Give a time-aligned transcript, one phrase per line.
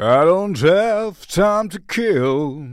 [0.00, 2.68] I don't have time to kill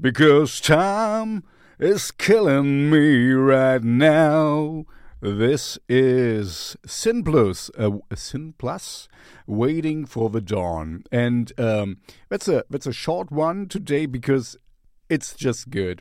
[0.00, 1.42] because time
[1.80, 4.84] is killing me right now.
[5.20, 9.08] This is Sinplus, uh, Sinplus,
[9.48, 11.96] waiting for the dawn, and um,
[12.28, 14.56] that's a that's a short one today because
[15.08, 16.00] it's just good.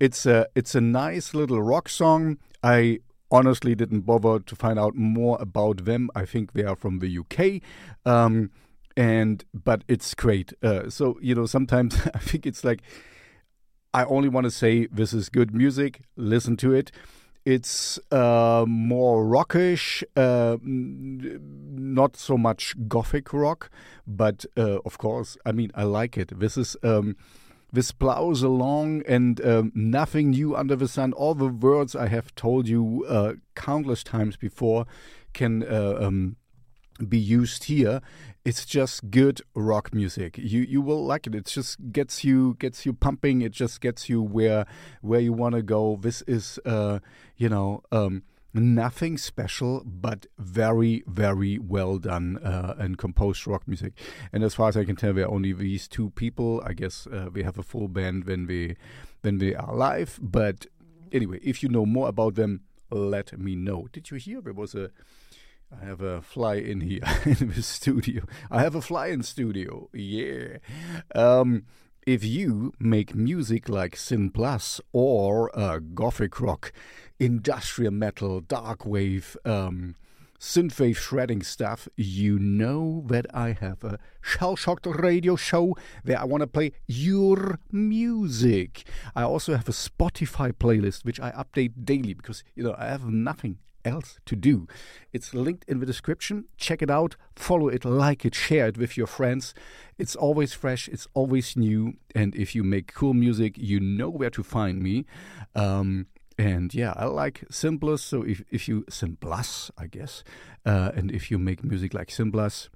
[0.00, 2.38] It's a it's a nice little rock song.
[2.60, 2.98] I
[3.30, 6.10] honestly didn't bother to find out more about them.
[6.16, 7.62] I think they are from the UK.
[8.04, 8.50] Um,
[8.96, 10.52] and but it's great.
[10.62, 12.82] Uh, so you know, sometimes I think it's like
[13.92, 16.02] I only want to say this is good music.
[16.16, 16.92] Listen to it.
[17.46, 23.70] It's uh, more rockish, uh, not so much gothic rock,
[24.06, 26.38] but uh, of course, I mean, I like it.
[26.38, 27.16] This is um,
[27.72, 31.14] this plows along, and um, nothing new under the sun.
[31.14, 34.84] All the words I have told you uh, countless times before
[35.32, 36.36] can uh, um,
[37.06, 38.00] be used here.
[38.44, 40.38] It's just good rock music.
[40.38, 41.34] You you will like it.
[41.34, 43.42] It just gets you gets you pumping.
[43.42, 44.66] It just gets you where
[45.02, 45.98] where you want to go.
[46.00, 47.00] This is uh,
[47.36, 48.22] you know um,
[48.54, 53.92] nothing special, but very very well done uh, and composed rock music.
[54.32, 56.62] And as far as I can tell, there are only these two people.
[56.64, 58.76] I guess uh, we have a full band when we
[59.20, 60.18] when we are live.
[60.22, 60.66] But
[61.12, 63.88] anyway, if you know more about them, let me know.
[63.92, 64.90] Did you hear there was a
[65.72, 68.24] I have a fly in here in the studio.
[68.50, 69.88] I have a fly in studio.
[69.92, 70.58] Yeah.
[71.14, 71.64] Um,
[72.06, 73.98] if you make music like
[74.34, 76.72] Plus or uh, gothic rock,
[77.18, 79.94] industrial metal, dark wave, um,
[80.40, 86.24] synthwave shredding stuff, you know that I have a shell shocked radio show where I
[86.24, 88.84] want to play your music.
[89.14, 93.04] I also have a Spotify playlist which I update daily because you know I have
[93.04, 94.66] nothing else to do.
[95.12, 96.44] It's linked in the description.
[96.56, 99.54] Check it out, follow it, like it, share it with your friends.
[99.98, 101.94] It's always fresh, it's always new.
[102.14, 105.06] And if you make cool music, you know where to find me.
[105.54, 106.06] Um,
[106.38, 108.00] and yeah, I like Sinplus.
[108.00, 110.24] So if, if you, Sinplus, I guess.
[110.64, 112.68] Uh, and if you make music like Sinplus,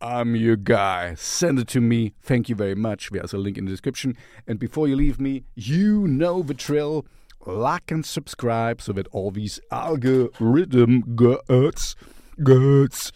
[0.00, 1.14] I'm your guy.
[1.14, 2.14] Send it to me.
[2.20, 3.10] Thank you very much.
[3.10, 4.16] There's a link in the description.
[4.48, 7.06] And before you leave me, you know the drill
[7.46, 11.96] like and subscribe so that all these algorithm gods,
[12.42, 13.12] gods,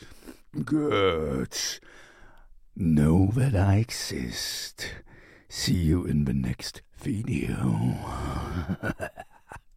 [0.65, 1.81] gods
[2.75, 4.89] know that I exist.
[5.49, 7.97] See you in the next video.